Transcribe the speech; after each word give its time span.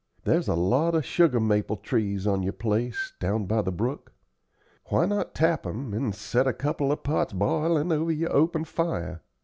There's 0.23 0.47
a 0.47 0.55
lot 0.55 0.95
of 0.95 1.05
sugar 1.05 1.39
maple 1.39 1.77
trees 1.77 2.25
on 2.25 2.41
your 2.41 2.53
place, 2.53 3.13
down 3.19 3.45
by 3.45 3.61
the 3.61 3.71
brook. 3.71 4.11
Why 4.85 5.05
not 5.05 5.35
tap 5.35 5.63
'em, 5.63 5.93
and 5.93 6.15
set 6.15 6.47
a 6.47 6.53
couple 6.53 6.91
of 6.91 7.03
pots 7.03 7.33
b'ilin' 7.33 7.91
over 7.93 8.11
your 8.11 8.33
open 8.35 8.63
fire? 8.63 9.21